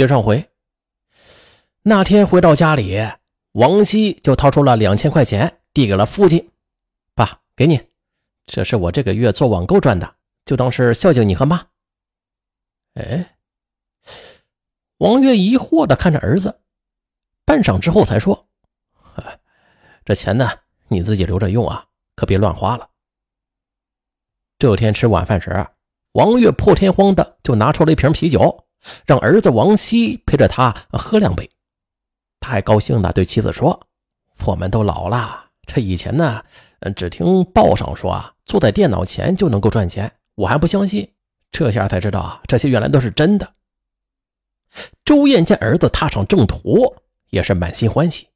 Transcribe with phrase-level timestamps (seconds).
[0.00, 0.48] 接上回，
[1.82, 3.06] 那天回到家里，
[3.52, 6.50] 王希就掏出了两千块钱，递给了父亲
[7.14, 7.78] ：“爸，给你，
[8.46, 10.14] 这是我这个月做网购赚的，
[10.46, 11.66] 就当是孝敬你和妈。”
[12.96, 13.36] 哎，
[14.96, 16.62] 王月疑惑的看着儿子，
[17.44, 18.48] 半晌之后才说
[20.06, 20.50] ：“这钱呢，
[20.88, 21.84] 你自己留着用啊，
[22.16, 22.88] 可别乱花了。”
[24.58, 25.66] 这天吃晚饭时，
[26.12, 28.64] 王月破天荒的就拿出了一瓶啤酒，
[29.04, 31.48] 让儿子王希陪着他喝两杯。
[32.40, 33.88] 他还高兴的对妻子说
[34.44, 36.42] ：“我们都老了，这以前呢，
[36.96, 41.10] 只听报上说啊，坐在电脑前就能够赚钱，我还不相信。
[41.52, 43.52] 这下才知道啊，这些原来都是真的。”
[45.04, 46.96] 周燕见儿子踏上正途，
[47.30, 48.28] 也是满心欢喜。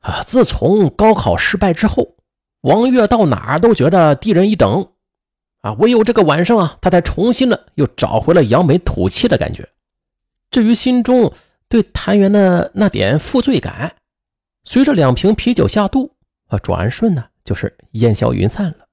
[0.00, 2.16] 啊，自从高考失败之后。
[2.62, 4.91] 王月到哪儿都觉得低人一等，
[5.62, 9.68] 啊，唯有这个晚上啊，他才重新的又找回了扬眉吐气的感觉。
[10.50, 11.32] 至于心中
[11.68, 13.96] 对谭元的那点负罪感，
[14.64, 16.14] 随着两瓶啤酒下肚，
[16.48, 18.86] 啊，转瞬呢就是烟消云散了。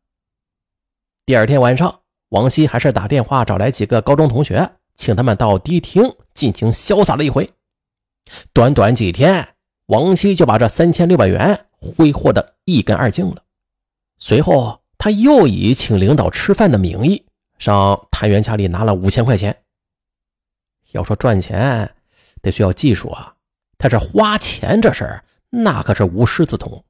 [1.25, 7.49] 第二天晚上，王希还是打电话找来几个高中同学，请他们到迪厅尽情潇洒了一回。
[8.53, 9.55] 短短几天，
[9.87, 13.43] 王希就把这三千六百元挥霍的一干二净了。
[14.19, 17.25] 随后，他又以请领导吃饭的名义
[17.57, 19.63] 上谭元家里拿了五千块钱。
[20.91, 21.95] 要说赚钱，
[22.41, 23.33] 得需要技术啊。
[23.77, 26.83] 但是花钱这事儿，那可是无师自通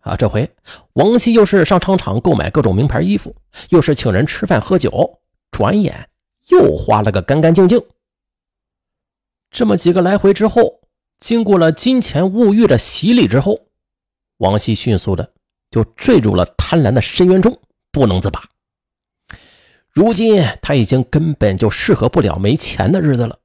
[0.00, 0.16] 啊。
[0.16, 0.50] 这回
[0.94, 3.36] 王希又是上商场购买各种名牌衣服，
[3.68, 5.20] 又是请人吃饭喝酒，
[5.52, 6.08] 转眼
[6.48, 7.80] 又花了个干干净净。
[9.50, 10.80] 这么几个来回之后，
[11.18, 13.68] 经过了金钱物欲的洗礼之后，
[14.38, 15.32] 王希迅速的。
[15.70, 18.42] 就坠入了贪婪的深渊中，不能自拔。
[19.92, 23.38] 如今他已经根本就适合不了没钱的日子了。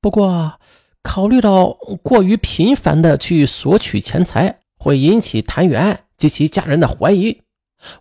[0.00, 0.58] 不过，
[1.02, 7.42] 考虑到过于频繁的去索取钱财会引起谭元及其家人的怀疑，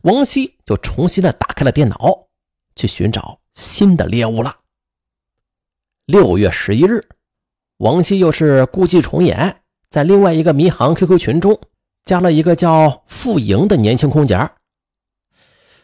[0.01, 2.27] 王希就重新的打开了电脑，
[2.75, 4.57] 去寻找新的猎物了。
[6.07, 7.07] 六月十一日，
[7.77, 9.61] 王希又是故伎重演，
[9.91, 11.59] 在另外一个民航 QQ 群中。
[12.05, 14.49] 加了一个叫傅莹的年轻空姐。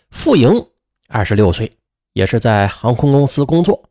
[0.09, 0.67] 傅莹
[1.07, 1.71] 二十六岁，
[2.13, 3.83] 也是在航空公司工作。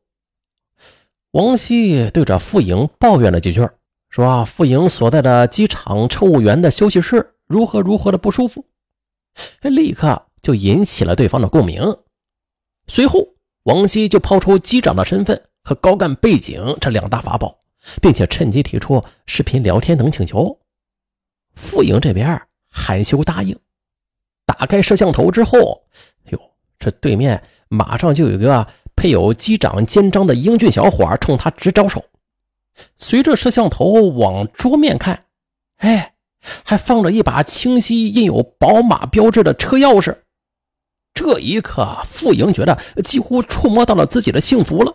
[1.33, 3.69] 王希对着傅莹抱怨了几句，
[4.09, 8.65] 说傅莹所在的机场乘务员的休息室如何如何的不舒服，
[9.61, 11.97] 立刻就引起了对方的共鸣。
[12.87, 13.21] 随后，
[13.65, 17.59] 王希就抛出机长的身份和高干背景这两大法宝，
[18.01, 20.59] 并且趁机提出视频聊天等请求。
[21.56, 23.59] 傅莹这边含羞答应，
[24.44, 25.83] 打开摄像头之后，
[26.31, 26.41] 哟，
[26.78, 32.05] 这对面马上就有一个配有机长肩章的英俊小伙冲他直招手。
[32.97, 35.25] 随着摄像头往桌面看，
[35.78, 36.12] 哎，
[36.62, 40.15] 还放着一把清晰印有宝马标志的车钥匙。
[41.15, 44.95] 这一刻，傅莹觉得几乎触摸到了自己的幸福了。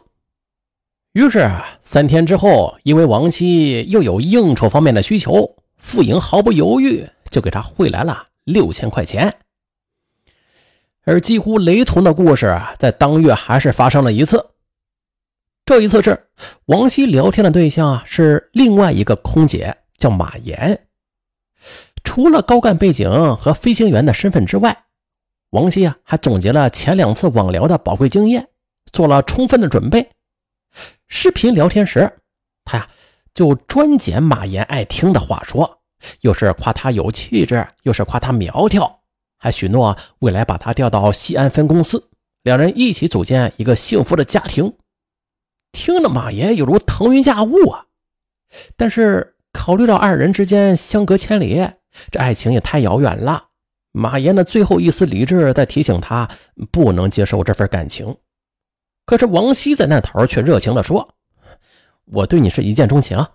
[1.13, 1.51] 于是
[1.81, 5.55] 三天之后，因为王希又有应酬方面的需求。
[5.81, 9.35] 傅莹毫不犹豫就给他汇来了六千块钱，
[11.03, 14.51] 而几乎雷同的故事在当月还是发生了一次。
[15.65, 16.27] 这一次是
[16.65, 20.87] 王希聊天的对象啊，是另外一个空姐，叫马岩。
[22.03, 24.85] 除了高干背景和飞行员的身份之外，
[25.49, 28.47] 王希啊还总结了前两次网聊的宝贵经验，
[28.91, 30.09] 做了充分的准备。
[31.07, 32.11] 视频聊天时，
[32.63, 32.89] 他呀。
[33.33, 35.79] 就专捡马岩爱听的话说，
[36.19, 38.99] 又是夸他有气质，又是夸他苗条，
[39.37, 42.09] 还许诺未来把他调到西安分公司，
[42.43, 44.73] 两人一起组建一个幸福的家庭。
[45.71, 47.85] 听着马岩犹如腾云驾雾啊！
[48.75, 51.65] 但是考虑到二人之间相隔千里，
[52.11, 53.45] 这爱情也太遥远了。
[53.93, 56.29] 马岩的最后一丝理智在提醒他
[56.69, 58.17] 不能接受这份感情。
[59.05, 61.15] 可是王熙在那头却热情地说。
[62.11, 63.25] 我对你是一见钟情，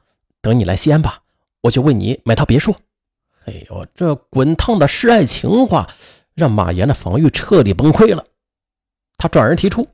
[0.43, 1.23] 等你来西安吧，
[1.63, 2.75] 我就为你买套别墅。
[3.47, 5.89] 哎呦，这滚烫的示爱情话
[6.35, 8.23] 让马岩的防御彻底崩溃了。
[9.17, 9.89] 他转而提出，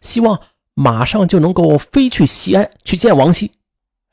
[0.00, 0.40] 希望
[0.74, 3.50] 马上就能够飞去西安去见王熙。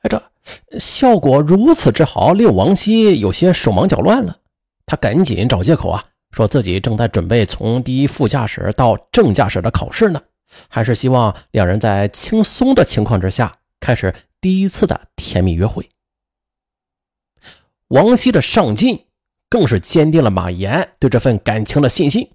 [0.01, 4.38] 哎，这效果如此之好，令王熙有些手忙脚乱了。
[4.88, 10.19] 他赶紧找借口啊，说自己正在准备从第一副驾驶到正驾驶的考试呢，
[10.68, 13.54] 还是希望两人在轻松的情况之下。
[13.85, 15.87] 开始第一次的甜蜜约会，
[17.89, 19.05] 王希的上进
[19.47, 22.31] 更是坚定了马岩对这份感情的信心。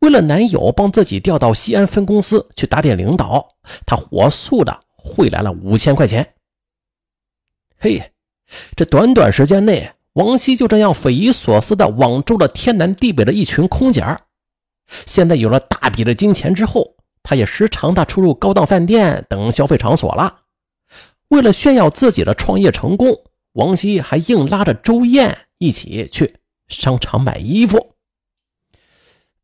[0.00, 3.48] 为了男友帮自己调到西安分公司去打点领导，
[3.86, 6.34] 她火速的汇来了五千块钱。
[7.78, 8.10] 嘿，
[8.74, 14.04] 这短短时间内，王希就这样匪夷所思的网住了天南地北的一群空姐。
[15.06, 16.93] 现在有了大笔的金钱之后，
[17.24, 20.42] 他也时常的出入高档饭店等消费场所了。
[21.28, 23.24] 为了炫耀自己的创业成功，
[23.54, 26.36] 王希还硬拉着周燕一起去
[26.68, 27.94] 商场买衣服。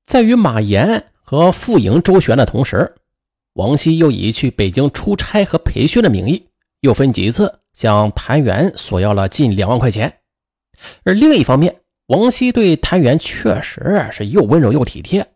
[0.06, 2.94] 在与马岩和傅莹周旋的同时，
[3.54, 6.46] 王希又以去北京出差和培训的名义，
[6.80, 10.18] 又分几次向谭元索要了近两万块钱。
[11.04, 15.26] 而另一方面，王希对谭元确实是又温柔又体贴。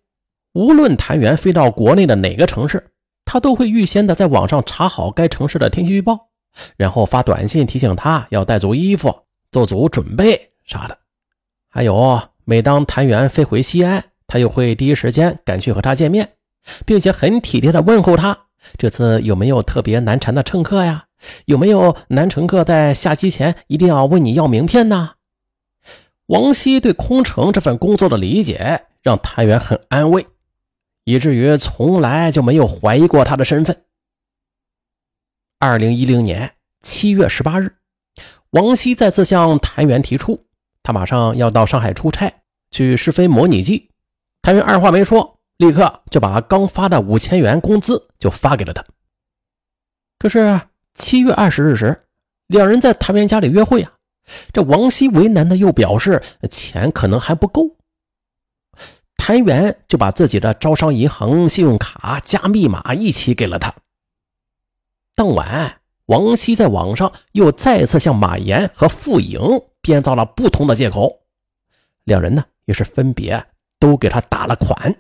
[0.54, 2.90] 无论谭元飞到国内的哪个城市，
[3.24, 6.28] 他都会预先的在网上查好该城市的天气预报，
[6.76, 9.12] 然后发短信提醒他要带足衣服、
[9.50, 10.96] 做足准备啥的。
[11.68, 16.34] 还有，每当谭元飞回西安，他又会第一时间赶去和他见面，
[16.86, 18.46] 并且很体贴的问候他：
[18.78, 21.06] 这次有没有特别难缠的乘客呀？
[21.46, 25.14] 有没有男乘客在下机前一定要问你要名片呢？
[26.26, 30.24] 王希对空乘这份工作的理解让谭元很安慰，
[31.04, 33.84] 以至于从来就没有怀疑过他的身份。
[35.58, 37.76] 二零一零年七月十八日，
[38.50, 40.42] 王希再次向谭元提出，
[40.82, 43.90] 他马上要到上海出差去试飞模拟机。
[44.42, 48.84] 谭元二话没说，立刻就把刚发的五千元工资就发给了他。
[50.18, 50.60] 可是
[50.94, 52.04] 七月二十日时，
[52.46, 53.92] 两人在谭元家里约会啊，
[54.52, 57.76] 这王希为难的又表示钱可能还不够。
[59.26, 63.74] 谭元就把自己的招商银行信用卡加密码一起给了他。
[65.14, 69.40] 当晚，王希在网上又再次向马岩和傅莹
[69.80, 71.22] 编造了不同的借口，
[72.04, 73.46] 两人呢也是分别。
[73.78, 74.94] 都给他打了款。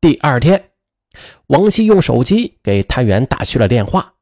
[0.00, 0.70] 第二天，
[1.48, 4.14] 王希用手机给谭元打去了电话，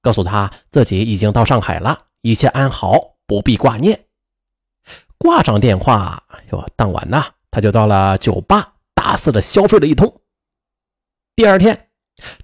[0.00, 4.06] 告诉他自己已经到上海了，一切安好，不必挂念。
[5.18, 10.20] 挂上电话，哟，当晚呢， 他就到了酒吧，大肆的消费了一通。
[11.34, 11.88] 第二天，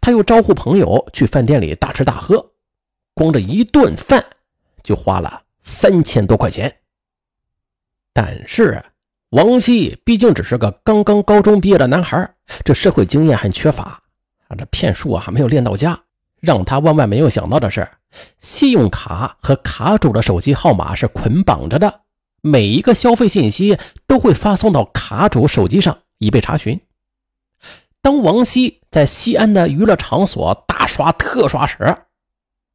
[0.01, 2.53] 他又招呼朋友去饭店里大吃大喝，
[3.15, 4.25] 光这一顿饭
[4.83, 6.81] 就花了三千多块钱。
[8.13, 8.85] 但是。
[9.31, 12.33] 王希毕竟只是个刚刚高中毕业的男孩，
[12.65, 14.01] 这社会经验很缺乏
[14.47, 16.01] 啊，这骗术啊还没有练到家。
[16.41, 17.87] 让他万万没有想到的是，
[18.39, 22.03] 信用卡和卡主的手机号码是捆绑着的，
[22.47, 23.77] 每一个消费信息
[24.07, 26.81] 都会发送到卡主手机上，以被查询。
[28.01, 31.97] 当王希在西安的娱乐场所大刷特刷时，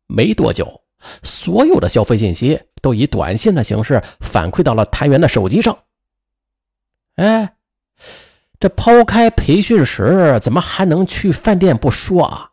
[0.07, 0.81] 没多久，
[1.23, 5.77] 所有的消费信息都以短信的形式反馈到了谭元的手机上。
[7.15, 7.53] 哎，
[8.59, 12.51] 这抛开培训时，怎么还能去饭店不说啊？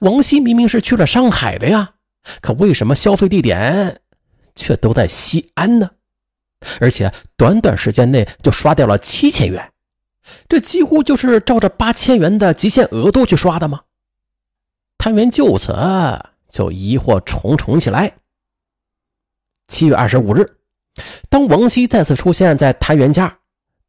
[0.00, 1.96] 王熙明明是去了上海的呀，
[2.40, 4.00] 可为什么消费地点
[4.54, 5.90] 却都在西安呢？
[6.80, 9.72] 而且短短时间内就刷掉了七千元，
[10.48, 13.82] 这几乎就是照着八千元的极限额度去刷的吗？
[14.96, 15.72] 谭元就此
[16.48, 18.14] 就疑惑重重起来。
[19.66, 20.58] 七月二十五日，
[21.28, 23.38] 当王希再次出现在谭元家。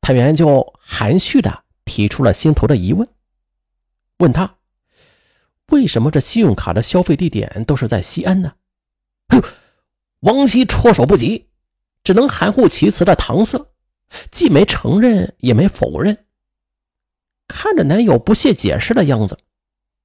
[0.02, 3.08] 谭元就含蓄的提出了心头的疑问，
[4.20, 4.58] 问他
[5.70, 8.54] 为什么这信用卡的消费地点都是在西安呢？
[9.30, 9.44] 哎呦，
[10.20, 11.48] 王希措手不及，
[12.06, 13.74] 只能含糊其辞的搪塞，
[14.32, 16.18] 既没承认也没否认。
[17.48, 19.38] 看着男友不屑解释的样子，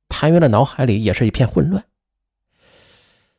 [0.08, 1.84] 谭元的脑海里也是一片混乱。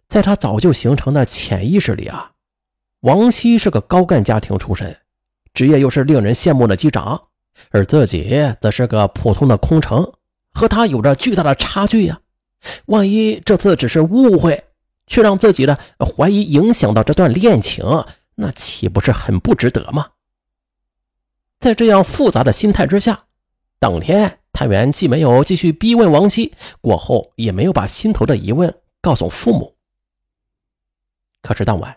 [0.08, 2.32] 在他早就形成的潜意识里啊，
[3.02, 4.96] 王希是个高干家庭出身。
[5.54, 7.22] 职业又是令人羡慕的机长，
[7.72, 10.14] 而自己则是个普通的空乘，
[10.54, 12.20] 和他有着巨大的差距呀。
[12.86, 14.64] 万一这次只是误会，
[15.08, 17.84] 却让自己的怀疑影响到这段恋情，
[18.42, 20.14] 那岂不是很不值得吗？
[21.60, 23.26] 在这样复杂的心态之下，
[23.78, 29.76] 当天探员既没有继续逼问王熙，过后也没有把心头的疑问告诉父母。
[31.44, 31.96] 可是当晚，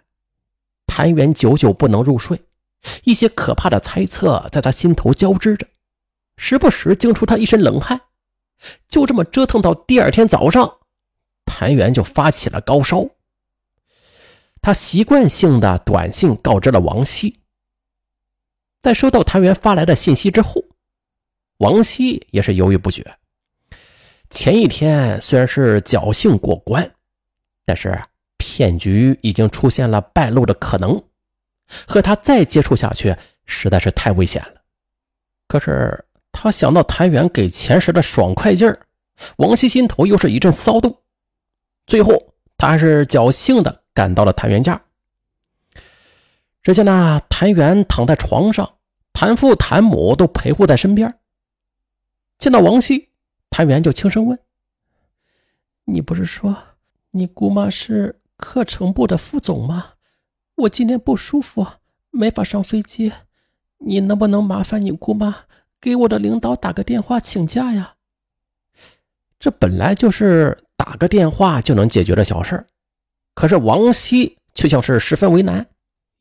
[0.87, 2.39] 谭元久久不能入睡。
[3.05, 5.67] 一些可怕的猜测在他心头交织着，
[6.37, 7.99] 时不时惊出他一身冷汗。
[8.87, 10.81] 就这么折腾到第二天早上，
[11.47, 13.09] 谭元就发起了高烧。
[14.65, 17.39] 他习惯性的短信告知了王希。
[18.83, 20.65] 在收到谭元发来的信息之后，
[21.59, 23.15] 王希也是犹豫不决。
[24.31, 26.91] 前一天虽然是侥幸过关，
[27.67, 28.03] 但是
[28.39, 31.05] 骗局已经出现了败露的可能。
[31.87, 34.63] 和他再接触下去实在是太危险了。
[35.47, 36.03] 可是
[36.33, 38.81] 他想到谭元给钱时的爽快劲儿，
[39.37, 41.03] 王希心头又是一阵骚动。
[41.87, 44.83] 最后，他还是侥幸的赶到了谭元家。
[46.63, 48.77] 只见那谭元躺在床上，
[49.13, 51.19] 谭父、谭母都陪护在身边。
[52.39, 53.11] 见到王熙，
[53.51, 54.39] 谭元就轻声问
[55.85, 56.57] ：“你不是说
[57.11, 59.93] 你姑妈是课程部的副总吗？
[60.55, 61.67] 我今天不舒服，
[62.11, 63.13] 没法上飞机，
[63.79, 65.45] 你能不能麻烦你姑妈
[65.81, 67.97] 给我的领导打个电话请假呀？”
[69.39, 72.67] 这本来就是打个电话就能解决的小事儿
[73.35, 75.67] 可是王熙却像是十分为难，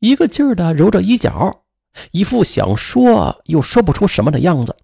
[0.00, 1.62] 一个劲儿的揉着衣角，
[2.10, 4.76] 一副想说又说不出什么的样子。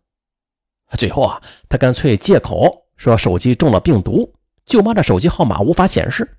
[0.96, 4.32] 最后啊，他干脆借口说手机中了病毒，
[4.64, 6.36] 舅妈的手机号码无法显示，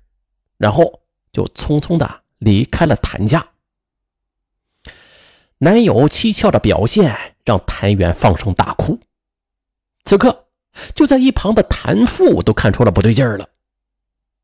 [0.56, 1.00] 然后
[1.32, 3.46] 就匆匆的离开了谭家。
[5.58, 8.98] 男友蹊跷的表现让谭元放声大哭。
[10.04, 10.41] 此刻。
[10.94, 13.48] 就在一旁的谭父都看出了不对劲儿了，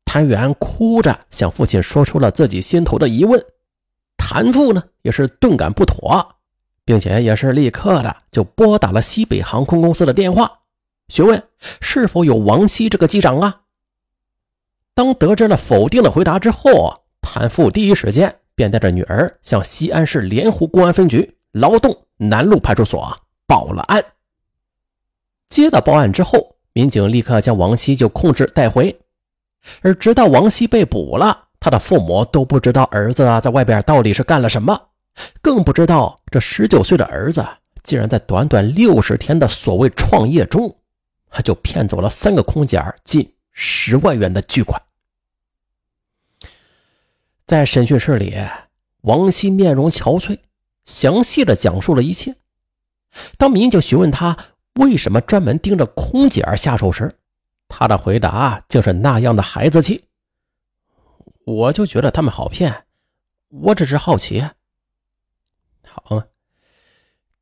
[0.05, 3.43] 谭元哭着向父亲说出了自己心头的疑问，
[4.17, 6.35] 谭父呢也是顿感不妥，
[6.85, 10.59] 并且也是立刻的就拨打了西北航空公司的电话，
[11.07, 11.43] 询问
[11.81, 13.61] 是否有王希这个机长啊。
[14.93, 23.17] 当得知了否定的回答之后，谭父第一时间便带着女儿向西安市莲湖公安分局劳动南路派出所
[23.47, 24.03] 报了案。
[25.49, 28.99] 接到报案之后，民警立刻将王希就控制带回，
[29.81, 34.79] 而直到王希被捕了，他的父母都不知道儿子啊在外边到底是干了什么，
[35.41, 37.43] 更不知道这十九岁的儿子
[37.81, 40.77] 竟然在短短六十天的所谓创业中，
[41.31, 44.79] 他就骗走了三个空姐近十万元的巨款。
[47.47, 48.35] 在审讯室里，
[49.01, 50.37] 王希面容憔悴，
[50.85, 52.35] 详细的讲述了一切。
[53.39, 54.37] 当民警询问他。
[54.79, 57.13] 为什么专门盯着空姐儿下手时，
[57.67, 60.05] 他的回答竟是那样的孩子气？
[61.45, 62.85] 我就觉得他们好骗，
[63.49, 64.41] 我只是好奇。
[65.83, 66.23] 好，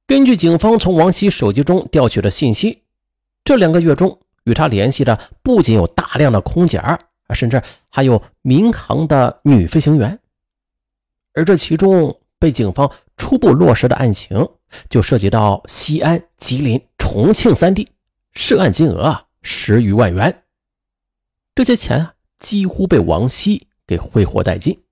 [0.08, 2.82] 根据警方从王希手机中调取的信息，
[3.44, 7.00] 这两个月中与他联系的不仅有大量的空姐儿
[7.36, 10.18] 甚至还有民航的女飞行员，
[11.34, 14.50] 而这其中被警方初步落实的案情。
[14.90, 16.78] 就涉及到西安、吉林、
[17.18, 17.90] 重庆三地，
[18.34, 20.44] 涉案金额啊十余万元。
[21.56, 24.84] 这些钱啊几乎被王希给挥霍殆尽。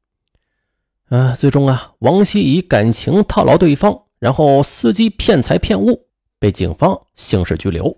[1.09, 6.07] 啊，最终啊，王希以感情套牢对方，然后伺机骗财骗物，
[6.39, 7.95] 被警方刑事拘留。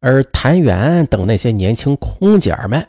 [0.00, 2.88] 而谭元等那些年轻空姐们，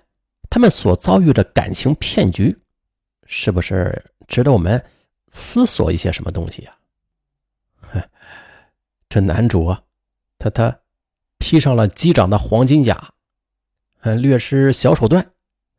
[0.49, 2.57] 他们所遭遇的感情骗局，
[3.25, 4.81] 是不是值得我们
[5.33, 6.73] 思索一些什么东西呀？
[9.09, 9.81] 这男主啊，
[10.45, 10.79] 他他
[11.39, 13.13] 披上了机长的黄金甲，
[14.01, 15.31] 嗯，略施小手段，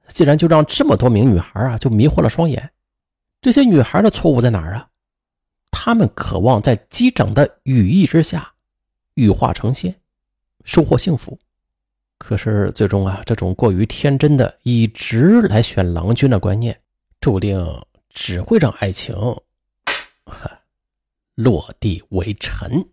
[0.08, 2.72] 竟然就让这么多名女孩啊就迷惑了双眼。
[3.40, 4.88] 这些女孩的错误在哪儿啊？
[5.70, 8.54] 她们渴望在机长的羽翼之下
[9.14, 9.94] 羽化成仙，
[10.64, 11.38] 收获幸福。
[12.18, 16.76] 可是最终啊，这种过于天真的以直来选郎君的观念，
[17.20, 19.14] 注定只会让爱情
[21.36, 22.84] 落地为尘。